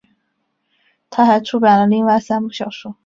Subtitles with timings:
[1.11, 2.95] 她还出版了另外三部小说。